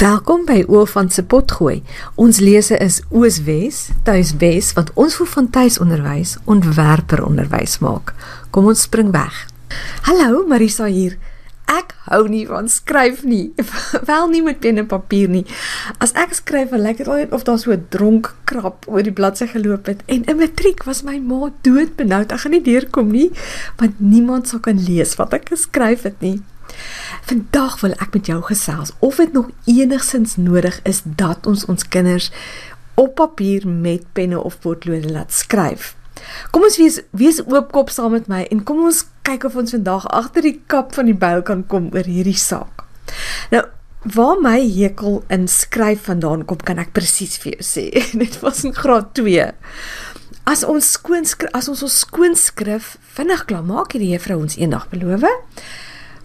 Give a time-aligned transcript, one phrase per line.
[0.00, 1.82] Welkom by Oofan se potgooi.
[2.16, 8.14] Ons lese is Ooswes, Tuiswes wat ons vir van tuisonderwys ontwerper onderwys maak.
[8.48, 9.42] Kom ons spring weg.
[10.06, 11.18] Hallo, Marisa hier.
[11.68, 13.50] Ek hou nie van skryf nie.
[14.08, 15.44] Wel nie met pen en papier nie.
[16.00, 19.52] As ek skryf, lyk dit altyd of daar so 'n dronk krap oor die bladsy
[19.52, 20.00] geloop het.
[20.08, 22.32] En in matriek was my ma dood benoud.
[22.32, 23.28] Ek gaan nie deurkom nie,
[23.76, 26.40] want niemand sou kan lees wat ek geskryf het nie.
[27.30, 31.84] Vandag wil ek met jou gesels of dit nog enigsins nodig is dat ons ons
[31.86, 32.26] kinders
[32.98, 35.92] op papier met penne of potlode laat skryf.
[36.50, 40.08] Kom ons wees wees oopkop saam met my en kom ons kyk of ons vandag
[40.10, 42.82] agter die kap van die byl kan kom oor hierdie saak.
[43.54, 43.62] Nou
[44.00, 47.82] Waar my hekel in skryf vandaan kom, kan ek presies vir jou sê.
[48.22, 49.44] Dit was in graad 2.
[50.48, 54.56] As ons skoon as ons ons skoon skrif vinnig klaar maak, het die juffrou ons
[54.56, 55.28] eendag beloof,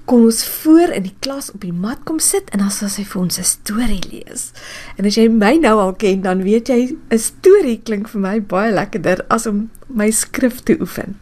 [0.05, 3.03] kon ons voor in die klas op die mat kom sit en dan sal sy
[3.09, 4.51] vir ons 'n storie lees.
[4.97, 8.41] En as jy my nou al ken, dan weet jy 'n storie klink vir my
[8.41, 11.17] baie lekkerder as om my skrif te oefen.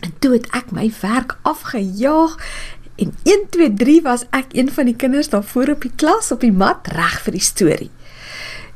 [0.00, 2.36] En toe het ek my werk afgejaag
[2.96, 6.32] en 1 2 3 was ek een van die kinders daar voor op die klas
[6.32, 7.90] op die mat reg vir die storie.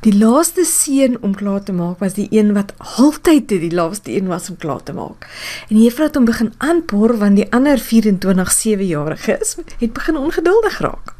[0.01, 4.31] Die laaste seun om klaar te maak was die een wat altyd die laaste een
[4.31, 5.27] was om klaar te maak.
[5.69, 10.79] En die juffrou het hom begin aanpoor want die ander 24 7-jariges het begin ongeduldig
[10.81, 11.11] raak.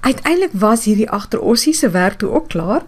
[0.00, 2.82] Uiteindelik was hierdie agterossie se werk toe ook klaar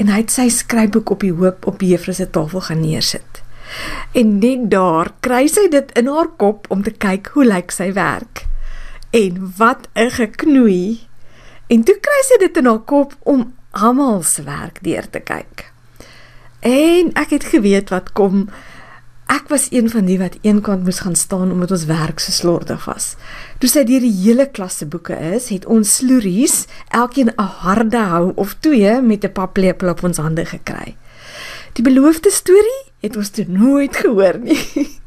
[0.00, 3.42] en hy het sy skryfboek op die hoop op die juffrou se tafel gaan neersit.
[4.16, 7.90] En net daar kry sy dit in haar kop om te kyk hoe lyk sy
[7.92, 8.46] werk.
[9.12, 11.04] En wat 'n geknoei.
[11.68, 15.70] En toe kry sy dit in haar kop om almal se werk deur te kyk.
[16.64, 18.48] En ek het geweet wat kom.
[19.28, 22.84] Ek was een van die wat eenkant moes gaan staan omdat ons werk so slordig
[22.88, 23.14] was.
[23.60, 28.00] Toe sy deur die hele klas se boeke is, het ons sloeries elkeen 'n harde
[28.00, 30.96] hou of twee met 'n paplepel op ons hande gekry.
[31.72, 34.60] Die beloofde storie het ons toe nooit gehoor nie.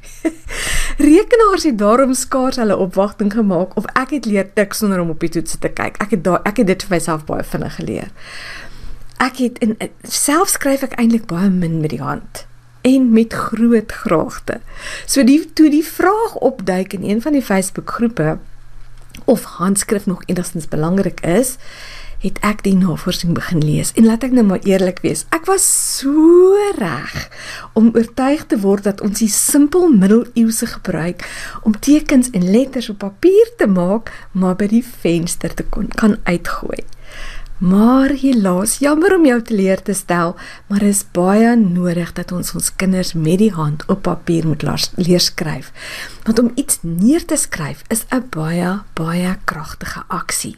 [0.97, 5.19] Rekenaars het daarom skaars hulle opwagting gemaak of ek het leer tik sonder om op
[5.21, 5.99] die toets te kyk.
[6.01, 8.09] Ek het daar ek het dit vir myself baie vinnig geleer.
[9.21, 12.45] Ek het in self skryf ek eintlik baie min met die hand
[12.87, 14.59] en met groot graagte.
[15.05, 18.37] So die toe die vraag opduik in een van die Facebook groepe
[19.25, 21.57] of handskrif nog enigstens belangrik is,
[22.23, 23.91] het ek die navorsing begin lees.
[23.95, 25.65] En laat ek nou maar eerlik wees ek was
[25.99, 27.15] so reg
[27.77, 31.25] om oortuig te word dat ons die simpel middeleeuse gebruik
[31.63, 36.17] om tekens en letters op papier te maak maar by die venster te kon kan
[36.25, 36.83] uitgooi.
[37.57, 40.35] Maar helaas jammer om jou te leer te stel
[40.69, 44.65] maar is baie nodig dat ons ons kinders met die hand op papier moet
[44.97, 45.71] leer skryf.
[46.25, 50.55] Want om iets neer te skryf is 'n baie baie kragtige aksie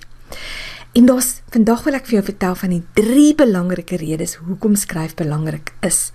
[0.98, 5.14] En daar's vandag wil ek vir jou vertel van die drie belangrike redes hoekom skryf
[5.20, 6.10] belangrik is.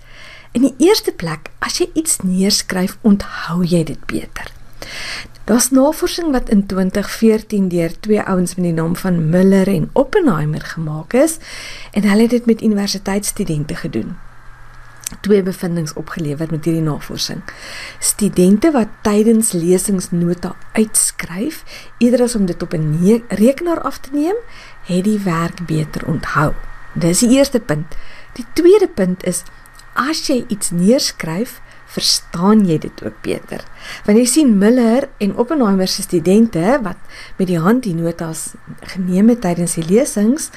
[0.55, 4.51] In die eerste plek, as jy iets neerskryf, onthou jy dit beter.
[5.45, 10.61] Daar's navorsing wat in 2014 deur twee ouens met die naam van Miller en Oppenheimer
[10.61, 11.37] gemaak is
[11.91, 14.15] en hulle het dit met universiteitsstudente gedoen.
[15.21, 17.41] Twee bevindinge opgelewer met hierdie navorsing.
[17.99, 21.63] Studente wat tydens lesingsnota uitskryf,
[21.97, 24.35] eerder as om dit op 'n rekenaar af te neem,
[24.85, 26.53] het die werk beter onthou.
[26.93, 27.95] Dis die eerste punt.
[28.33, 29.43] Die tweede punt is
[29.93, 33.63] as jy iets neerskryf, verstaan jy dit ook beter.
[34.05, 36.97] Want jy sien Miller en Oppenheimer se studente wat
[37.37, 38.53] met die hand die notas
[38.95, 40.49] geneem het tydens die lesings,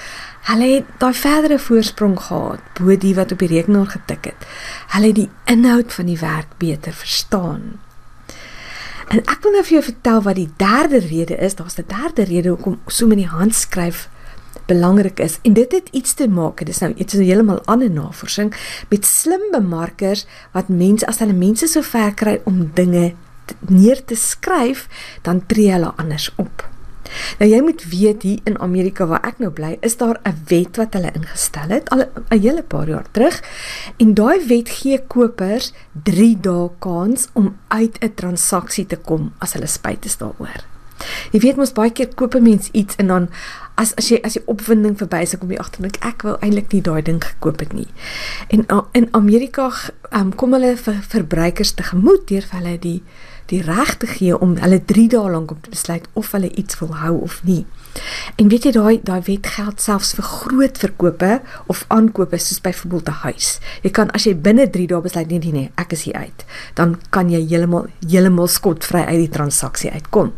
[0.49, 4.49] hulle het daai verdere voorsprong gehad bo die wat op die rekenaar getik het.
[4.95, 7.79] Hulle het die inhoud van die werk beter verstaan.
[9.09, 11.55] En ek wil nou vir jou vertel wat die derde rede is.
[11.57, 14.09] Daar's 'n derde rede hoekom so met die hand skryf
[14.67, 15.39] belangrik is.
[15.43, 18.55] En dit het iets te maak dis nou iets heeltemal ander navorsing
[18.89, 23.13] met slim bemarkers wat mense as hulle mense so ver kry om dinge
[23.69, 24.89] neer te skryf
[25.23, 26.67] dan tree hulle anders op.
[27.41, 30.77] Nou jy moet weet hier in Amerika waar ek nou bly is daar 'n wet
[30.77, 33.43] wat hulle ingestel het al 'n hele paar jaar terug
[33.97, 35.73] en daai wet gee kopers
[36.05, 40.65] 3 dae kans om uit 'n transaksie te kom as hulle spyt is daaroor.
[41.33, 43.29] Jy weet mos baie keer koop 'n mens iets en dan
[43.79, 46.73] as as jy as jy opwinding verby is, kom jy agter net ek wil eintlik
[46.75, 47.89] nie daai ding gekoop het nie.
[48.51, 48.67] En
[48.99, 49.71] in Amerika
[50.11, 53.01] um, kom hulle vir verbruikers tegemoet deur vir hulle die
[53.49, 56.77] die reg te gee om hulle 3 dae lank om te besluit of hulle iets
[56.83, 57.63] wil hou of nie.
[58.37, 61.31] En weet jy daai daai wet geld selfs vir groot verkope
[61.73, 63.49] of aankope soos byvoorbeeld 'n huis.
[63.83, 66.45] Jy kan as jy binne 3 dae besluit nee nee nee, ek is hier uit,
[66.75, 70.33] dan kan jy heeltemal heeltemal skotvry uit die transaksie uitkom.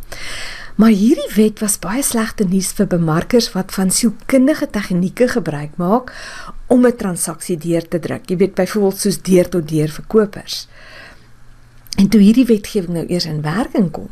[0.80, 6.12] Maar hierdie wet was baie slegte nuus vir bemarkers wat van sielkundige tegnieke gebruik maak
[6.72, 8.30] om 'n transaksie deur te druk.
[8.30, 10.68] Jy weet byvoorbeeld soos deur tot deur verkopers.
[11.96, 14.08] En toe hierdie wetgewing nou eers in werking kom,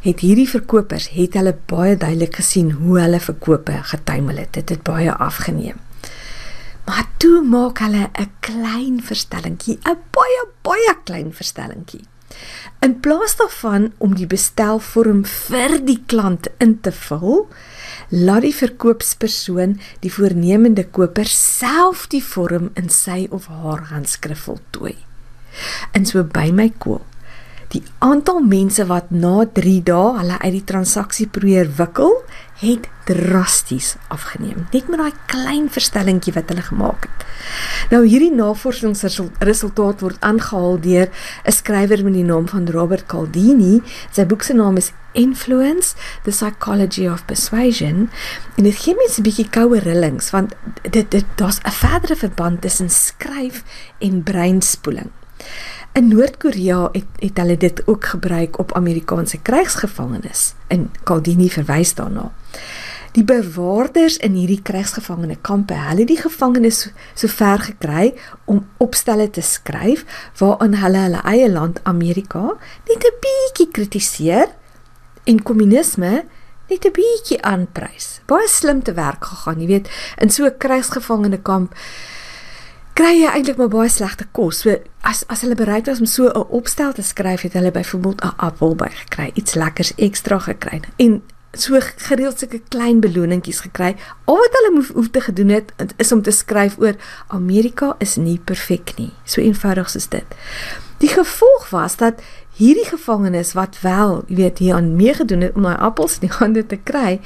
[0.00, 4.52] het hierdie verkopers het hulle baie duidelik gesien hoe hulle verkope getuimel het.
[4.52, 5.76] Dit het baie afgeneem.
[6.86, 12.04] Maar toe maak hulle 'n klein verstellingkie, 'n baie baie klein verstellingkie.
[12.84, 17.46] In plaas daarvan om die bestelvorm vir die klant in te vul,
[18.14, 24.96] laat die verkoopspersoon die voornemende koper self die vorm in sy of haar handskrif voltooi.
[25.92, 27.07] En so by my koop
[27.68, 32.14] Die aantal mense wat na 3 dae hulle uit die transaksie probeer wikkel,
[32.62, 34.64] het drasties afgeneem.
[34.72, 37.26] Net met daai klein verstellingkie wat hulle gemaak het.
[37.92, 41.08] Nou hierdie navorsingsresultaat word aangehaal deur
[41.44, 43.82] 'n skrywer met die naam van Robert Caldini.
[44.12, 45.94] Sy boek se naam is Influence:
[46.24, 48.10] The Psychology of Persuasion.
[48.56, 50.54] En dit gee mense 'n bietjie koue rillings want
[50.90, 53.62] dit dit daar's 'n verdere verband tussen skryf
[53.98, 55.10] en breinspoeling.
[55.98, 60.54] In Noord-Korea het het hulle dit ook gebruik op Amerikaanse krygsgevangenes.
[60.68, 62.28] In Caldini verwys daarna.
[63.12, 66.78] Die bewaarders in hierdie krygsgevangene kampe, hulle het die gevangenes
[67.14, 68.14] so, so gekry
[68.44, 70.04] om opstelle te skryf
[70.38, 72.54] waarin hulle hulle eie land Amerika
[72.86, 74.54] net 'n bietjie kritiseer
[75.24, 76.22] en kommunisme
[76.68, 78.20] net 'n bietjie aanprys.
[78.26, 81.74] Baie slim te werk gegaan, jy weet, in so 'n krygsgevangene kamp
[82.98, 84.64] kry jy eintlik maar baie slegte kos.
[84.64, 84.74] So
[85.06, 88.36] as as hulle bereid was om so 'n opstel te skryf, het hulle byvoorbeeld 'n
[88.36, 91.22] appel by gekry, iets lekkers ekstra gekry en
[91.52, 93.96] so gereeld sulke klein beloningkies gekry.
[94.24, 96.94] Al wat hulle moef hoef te gedoen het is om te skryf oor
[97.28, 99.12] Amerika is nie perfek nie.
[99.24, 100.26] So eenvoudig is dit.
[100.98, 102.20] Die gevolg was dat
[102.56, 106.36] hierdie gevangenes wat wel, jy weet, hier aan meegedoen het om daai appels in die
[106.36, 107.20] hande te kry,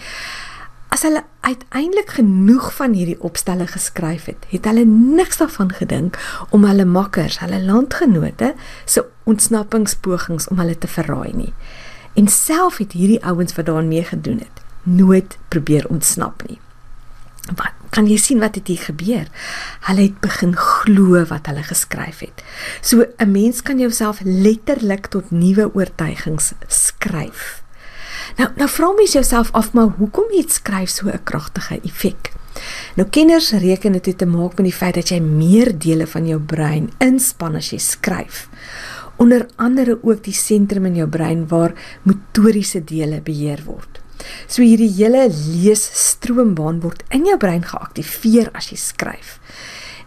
[0.92, 6.18] as hulle uiteindelik genoeg van hierdie opstelle geskryf het, het hulle niks daarvan gedink
[6.52, 8.52] om hulle makkers, hulle landgenote
[8.84, 11.52] se ontsnappingspogings om hulle te verraai nie.
[12.18, 16.60] En self het hierdie ouens wat daaraan meegedoen het, nooit probeer ontsnap nie.
[17.56, 19.26] Wat kan jy sien wat het hier gebeur?
[19.88, 22.44] Hulle het begin glo wat hulle geskryf het.
[22.80, 27.62] So 'n mens kan jouself letterlik tot nuwe oortuigings skryf.
[28.36, 32.32] Nou nou vra mens jouself af maar hoekom het skryf so 'n kragtige effek?
[32.96, 36.40] Nou kenners reken dit te maak met die feit dat jy meer dele van jou
[36.40, 38.48] brein inspann as jy skryf.
[39.16, 41.72] Onder andere ook die sentrum in jou brein waar
[42.02, 44.00] motoriese dele beheer word.
[44.46, 49.38] So hierdie hele leesstroombaan word in jou brein geaktiveer as jy skryf.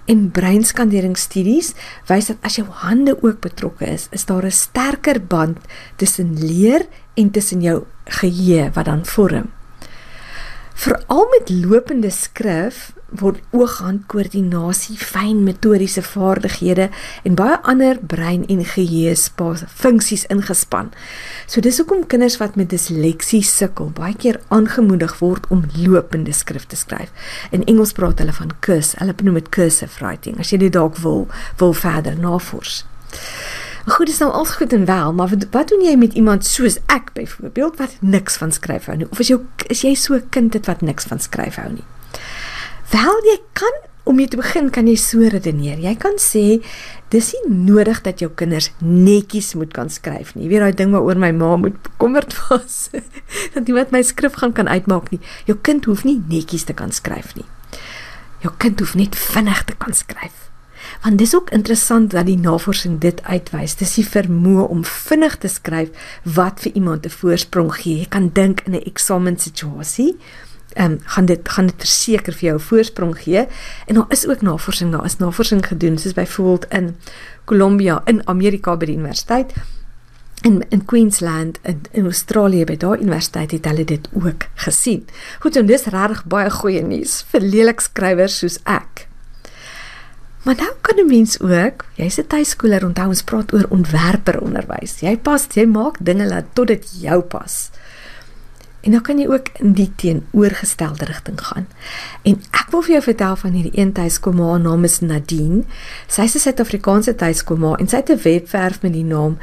[0.06, 1.72] En breinskanderingsstudies
[2.10, 5.58] wys dat as jou hande ook betrokke is, is daar 'n sterker band
[5.98, 6.86] tussen leer
[7.16, 7.84] en tussen jou
[8.20, 9.52] geheue wat dan vorm.
[10.76, 16.90] Veral met lopende skrif word oog-hand-koördinasie, fyn metodiese vaardighede
[17.24, 20.92] en baie ander brein- en geheue-funksies ingespan.
[21.48, 26.66] So dis hoekom kinders wat met disleksie sukkel baie keer aangemoedig word om lopende skrif
[26.68, 27.14] te skryf.
[27.52, 30.40] In Engels praat hulle van curs, hulle noem dit cursive writing.
[30.40, 31.28] As jy dit dalk wil
[31.58, 32.84] wil verder navors.
[33.86, 36.80] Goed, dis nou al goed en wel, maar wat, wat doen jy met iemand soos
[36.90, 39.10] ek byvoorbeeld wat niks van skryf hou nie?
[39.14, 39.38] Of is jy
[39.70, 41.86] is jy so 'n kind wat niks van skryf hou nie?
[42.90, 43.74] Wel, jy kan
[44.06, 45.78] om jy te begin kan jy so redeneer.
[45.82, 46.64] Jy kan sê
[47.14, 50.46] dis nie nodig dat jou kinders netjies moet kan skryf nie.
[50.46, 52.90] Jy weet daai ding waaroor my ma moet bekommerd was
[53.54, 55.22] dat iemand my skrif gaan kan uitmaak nie.
[55.46, 57.46] Jou kind hoef nie netjies te kan skryf nie.
[58.42, 60.50] Jou kind hoef net vinnig te kan skryf.
[61.04, 63.76] Want dis ook interessant dat die navorsing dit uitwys.
[63.76, 65.90] Dis die vermoë om vinnig te skryf
[66.24, 67.98] wat vir iemand 'n voorsprong gee.
[67.98, 70.18] Jy kan dink in 'n eksamensituasie,
[70.74, 73.48] ehm um, gaan dit gaan dit verseker vir jou 'n voorsprong gee.
[73.86, 76.96] En daar is ook navorsing, daar is navorsing gedoen, soos byvoorbeeld in
[77.46, 79.54] Columbia in Amerika by die universiteit
[80.42, 85.08] in in Queensland in, in Australië by daai universiteit het hulle dit ook gesien.
[85.40, 89.08] Goed, en dis regtig baie goeie nuus vir leelikskrywers soos ek.
[90.46, 95.00] Maar nou kan 'n mens ook, jy's 'n tuiskooler, onthou ons praat oor ontwerperonderwys.
[95.00, 97.70] Jy pas, jy maak dinge laat tot dit jou pas.
[98.82, 101.68] En dan kan jy ook in die teenoorgestelde rigting gaan.
[102.22, 105.64] En ek wil vir jou vertel van hierdie een tuiskoma, haar naam is Nadine.
[106.08, 109.38] Sy's 'n Suid-Afrikaanse tuiskoma en sy het 'n webwerf met die naam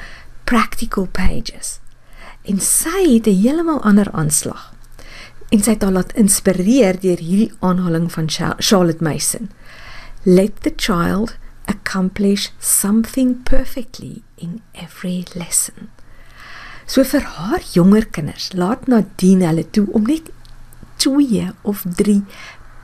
[0.44, 1.78] Practical Pages.
[2.42, 4.74] En sy het 'n heeltemal ander aanslag.
[5.48, 8.24] En sy het haar laat inspireer deur hierdie aanhaling van
[8.58, 9.50] Charlotte Mason.
[10.24, 11.36] Let the child
[11.66, 15.90] accomplish something perfectly in every lesson.
[16.86, 20.30] So vir haar jonger kinders, laat Nadine hulle toe om net
[21.02, 22.20] 2 of 3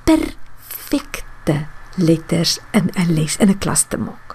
[0.08, 4.34] perfekte letters in 'n les in 'n klas te maak.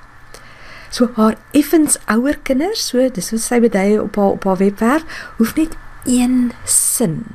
[0.89, 5.03] So haar effens ouer kinders, so dis wat sy bedui op haar op haar webwerf,
[5.37, 7.25] hoef net een sin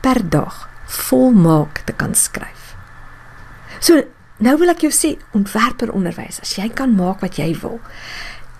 [0.00, 2.76] per dag volmaak te kan skryf.
[3.80, 4.04] So
[4.42, 7.78] nou wil ek jou sê ontwerper onderwys, as jy kan maak wat jy wil.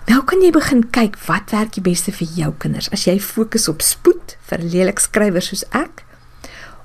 [0.09, 2.89] Nou kan jy begin kyk wat werk die beste vir jou kinders.
[2.91, 6.03] As jy fokus op spoed vir lelik skrywers soos ek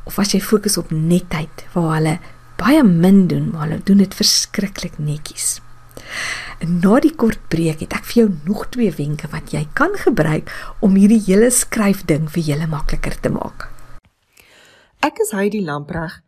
[0.06, 2.18] of as jy fokus op netheid waar hulle
[2.58, 5.58] baie min doen, maar hulle doen dit verskriklik netjies.
[6.62, 9.94] En na die kort breek het ek vir jou nog twee wenke wat jy kan
[9.98, 10.50] gebruik
[10.82, 13.68] om hierdie hele skryfding vir julle makliker te maak.
[15.04, 16.20] Ek is Heidi Lampreg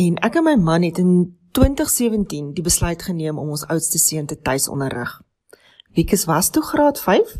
[0.00, 4.26] en ek en my man het in 2017 die besluit geneem om ons oudste seun
[4.26, 5.10] te tuis onderrig.
[5.92, 7.34] Wieke was toe graad 5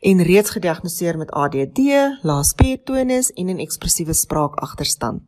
[0.00, 1.82] en reeds gediagnoseer met ADD,
[2.24, 5.22] lae spiertonus en 'n ekspressiewe spraakagterstand.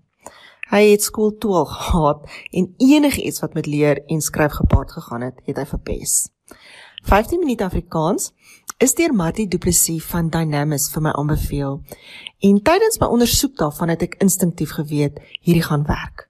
[0.70, 5.20] Hy het skool toe al gehad en enigiets wat met leer en skryf gepaard gegaan
[5.20, 6.28] het, het hy verpes.
[7.02, 8.32] 15 minute Afrikaans
[8.78, 11.82] is deur Mattie Du Plessis van Dynamis vir my aanbeveel.
[12.40, 16.28] En tydens my ondersoek daarvan het ek instinktief geweet hierdie gaan werk.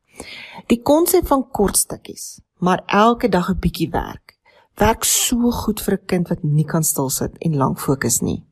[0.65, 4.39] Die konsep van kort stukkies, maar elke dag 'n bietjie werk,
[4.81, 8.45] werk so goed vir 'n kind wat nie kan stil sit en lank fokus nie.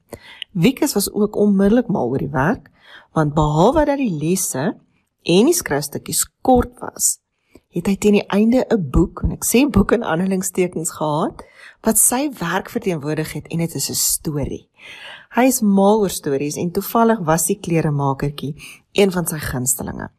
[0.52, 2.71] Wiekus was ook onmiddellik mal oor die werk,
[3.12, 4.76] want behalwe dat die lesse
[5.23, 7.19] en die skryfstukkies kort was,
[7.71, 11.42] het hy teen die einde 'n boek, en ek sê boek in aanhalingstekens gehad,
[11.81, 14.69] wat sy werk verteenwoordig het en dit is 'n storie.
[15.31, 18.54] Hy is mal oor stories en toevallig was die kleremakertjie
[18.92, 20.11] een van sy gunstelinge.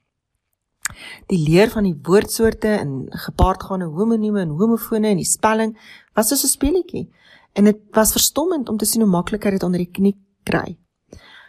[1.28, 5.78] Die leer van die woordsoorte en gepaardgaande homonieme en homofone en die spelling
[6.14, 7.10] was soos 'n speletjie
[7.54, 10.78] en dit was verstommend om te sien hoe maklik hy dit onder die knie kry.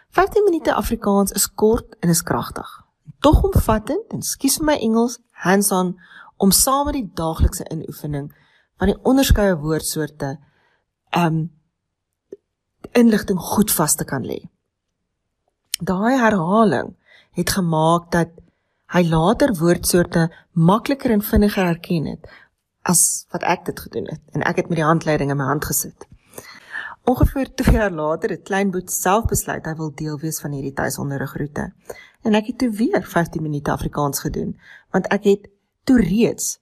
[0.09, 2.85] 15 minute Afrikaans is kort en is kragtig
[3.25, 5.95] tog omvattend en skuis vir my Engels hands-on
[6.37, 8.27] om saam met die daaglikse inoefening
[8.79, 10.35] van die onderskeie woordsoorte
[11.17, 11.47] um
[12.95, 14.37] inligting goed vas te kan lê.
[15.81, 16.93] Daai herhaling
[17.35, 18.35] het gemaak dat
[18.93, 22.27] hy later woordsoorte makliker en vinniger herken het
[22.85, 25.65] as wat ek dit gedoen het en ek het met die handleiding in my hand
[25.65, 26.05] gesit.
[27.05, 31.71] Ongeveer 2 jaar later het Kleinboet self besluit hy wil deel wees van hierdie tuisonderrigroete.
[32.25, 34.55] En ek het toe weer 15 minute Afrikaans gedoen,
[34.89, 35.49] want ek het
[35.85, 36.55] toe reeds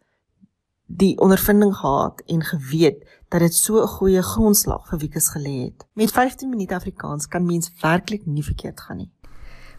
[0.86, 5.88] die ondervinding gehad en geweet dat dit so 'n goeie grondslag vir wiekus gelê het.
[5.94, 9.12] Met 15 minute Afrikaans kan mens werklik nie verkeerd gaan nie.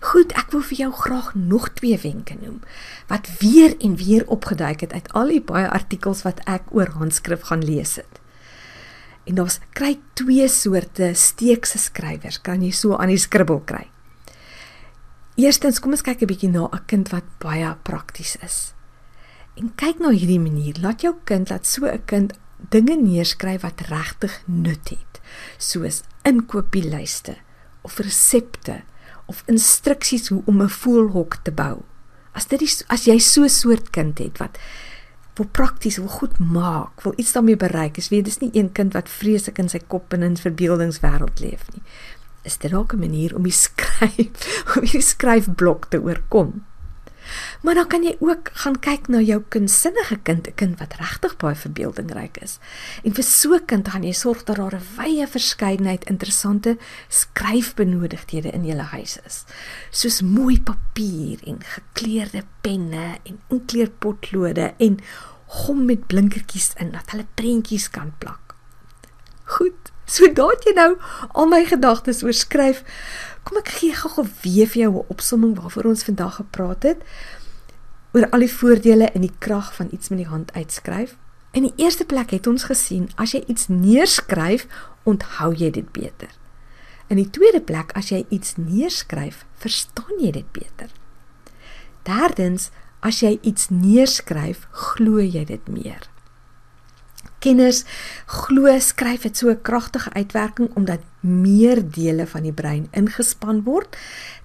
[0.05, 2.59] Goed, ek wil vir jou graag nog twee wenke noem
[3.09, 7.47] wat weer en weer opgeduik het uit al die baie artikels wat ek oor handskrif
[7.49, 8.21] gaan lees het.
[9.25, 13.87] En daar's kry twee soorte steekse skrywers, kan jy so aan die skribbel kry.
[15.41, 18.75] Eerstens, kom ons kyk 'n bietjie na 'n kind wat baie prakties is.
[19.57, 22.33] En kyk na hierdie manier, laat jou kind laat so 'n kind
[22.71, 25.21] dinge neerskryf wat regtig nut het,
[25.59, 27.37] soos inkopieslyste
[27.83, 28.83] of resepte
[29.27, 31.83] of instruksies hoe om 'n voelhok te bou.
[32.33, 34.59] As dit is as jy so 'n soort kind het wat
[35.35, 38.93] wil prakties wil goed maak, wil iets daarmee bereik, is weet dis nie een kind
[38.93, 41.83] wat vreeslik in sy kop en in verbeeldingswêreld leef nie
[42.45, 46.65] is dit dalk 'n manier om die skryf om die skryfblok te oorkom.
[47.63, 51.37] Maar dan kan jy ook gaan kyk na jou kunsinnige kind, 'n kind wat regtig
[51.37, 52.59] baie verbeeldingryk is.
[53.05, 56.77] En vir so 'n kind gaan jy sorg dat daar 'n wye verskeidenheid interessante
[57.09, 59.45] skryfbenodigdhede in jou huis is.
[59.91, 65.01] Soos mooi papier en gekleurde penne en inkleurpotlode en
[65.47, 68.55] gom met blinkertjies in dat hulle prentjies kan plak.
[69.45, 69.93] Goed.
[70.05, 70.91] So daat jy nou
[71.33, 72.83] al my gedagtes oorskryf.
[73.45, 77.03] Kom ek gee gou-gou weer vir jou 'n opsomming waarvoor ons vandag gepraat het
[78.13, 81.17] oor al die voordele en die krag van iets met die hand uitskryf.
[81.53, 84.67] In die eerste plek het ons gesien as jy iets neerskryf,
[85.03, 86.31] onthou jy dit beter.
[87.07, 90.91] In die tweede plek as jy iets neerskryf, verstaan jy dit beter.
[92.03, 92.71] Derdens,
[93.01, 96.14] as jy iets neerskryf, glo jy dit meer
[97.45, 97.85] kenners
[98.27, 103.97] glo skryf het so 'n kragtige uitwerking omdat meer dele van die brein ingespan word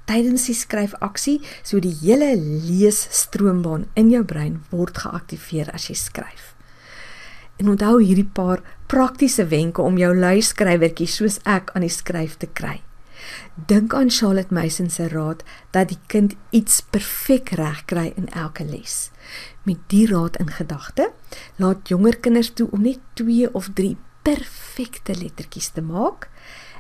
[0.10, 6.54] tydens die skryfaksie, so die hele leesstroombaan in jou brein word geaktiveer as jy skryf.
[7.60, 12.40] En onthou hierdie paar praktiese wenke om jou lui skrywertjie soos ek aan die skryf
[12.40, 12.80] te kry.
[13.70, 15.44] Dink aan Charlotte Mason se raad
[15.76, 19.10] dat die kind iets perfek reg kry in elke les.
[19.70, 21.12] Met die raad in gedagte,
[21.62, 23.94] laat jonger kinders toe om net 2 of 3
[24.26, 26.30] perfekte lettertjies te maak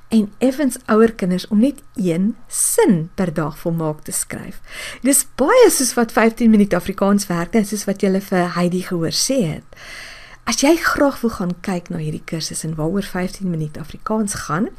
[0.09, 4.57] en effens ouer kinders om net een sin per dag volmaak te skryf.
[5.05, 9.13] Dis baie soos wat 15 minute Afrikaans werk en soos wat jy vir Heidi gehoor
[9.13, 9.77] sê het.
[10.49, 14.71] As jy graag wil gaan kyk na hierdie kursus en waaroor 15 minute Afrikaans gaan,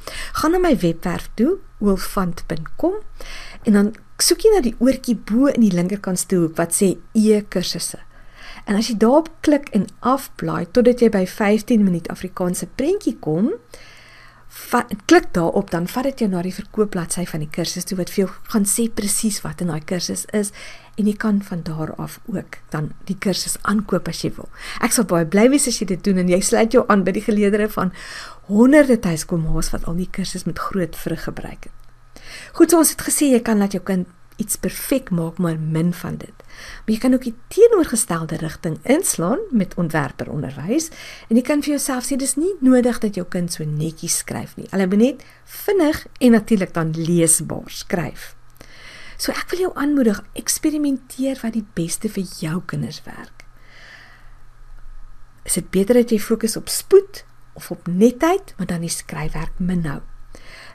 [0.43, 2.99] gaan na my webwerf toe, wolfant.com
[3.63, 8.01] en dan soek jy na die oortjie bo in die linkerkant stoelhoek wat sê e-kursusse.
[8.69, 13.55] En as jy daarop klik en afblaai totdat jy by 15 minuut Afrikaanse prentjie kom,
[15.07, 18.25] klik daarop dan vat dit jou na die verkoopbladsy van die kursus toe wat vir
[18.25, 20.51] jou gaan sê presies wat in daai kursus is
[20.99, 24.51] en jy kan van daar af ook dan die kursus aankoop as jy wil.
[24.83, 27.15] Ek sal baie bly wees as jy dit doen en jy sluit jou aan by
[27.15, 27.95] die geleerdere van
[28.51, 31.80] honderde tuiskomaas wat al die kursus met groot vrug gebruik het.
[32.53, 34.09] Goed, so ons het gesê jy kan laat jou kind
[34.41, 36.45] iets perfek maak maar min van dit.
[36.85, 40.89] Maar jy kan ook die teenoorgestelde rigting inslaan met ontwerperonderwys
[41.29, 44.57] en jy kan vir jouself sê dis nie nodig dat jou kind so netjies skryf
[44.57, 44.69] nie.
[44.73, 48.35] Hulle moet net vinnig en natuurlik dan leesbaar skryf.
[49.21, 53.45] So ek wil jou aanmoedig, eksperimenteer wat die beste vir jou kinders werk.
[55.45, 57.25] Is dit beter dat jy fokus op spoed
[57.59, 60.01] of op netheid, maar dan die skryfwerk minhou?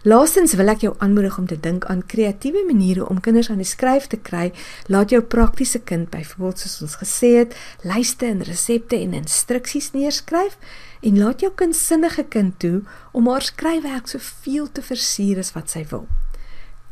[0.05, 3.65] Laastens wil ek jou aanmoedig om te dink aan kreatiewe maniere om kinders aan die
[3.65, 4.51] skryf te kry.
[4.85, 10.59] Laat jou praktiese kind byvoorbeeld soos ons gesê het, lyste en resepte en instruksies neerskryf
[11.01, 12.83] en laat jou kind sinnige kind toe
[13.17, 16.05] om haar skryfwerk soveel te versier as wat sy wil.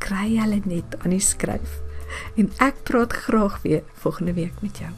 [0.02, 1.78] Kry hulle net aan die skryf.
[2.34, 4.94] En ek praat graag weer volgende week met jou.